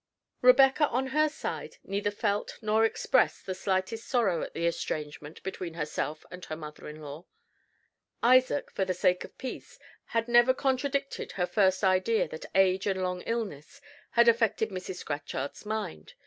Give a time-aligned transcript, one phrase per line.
[0.41, 5.75] Rebecca on her side neither felt nor expressed the slightest sorrow at the estrangement between
[5.75, 7.27] herself and her mother in law.
[8.23, 13.03] Isaac, for the sake of peace, had never contradicted her first idea that age and
[13.03, 13.79] long illness
[14.17, 14.95] had affected Mrs.
[14.95, 16.15] Scatchard's mind.